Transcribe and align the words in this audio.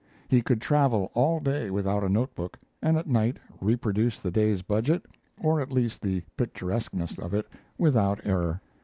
He 0.27 0.41
could 0.41 0.59
travel 0.61 1.11
all 1.13 1.39
day 1.39 1.69
without 1.69 2.03
a 2.03 2.09
note 2.09 2.33
book 2.33 2.57
and 2.81 2.97
at 2.97 3.05
night 3.05 3.37
reproduce 3.61 4.19
the 4.19 4.31
day's 4.31 4.63
budget 4.63 5.05
or 5.39 5.61
at 5.61 5.71
least 5.71 6.01
the 6.01 6.23
picturesqueness 6.37 7.19
of 7.19 7.35
it, 7.35 7.47
without 7.77 8.19
error. 8.25 8.61